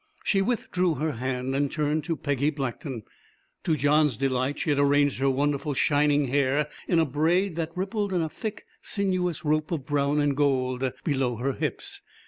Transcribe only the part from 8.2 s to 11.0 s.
a thick, sinuous rope of brown and gold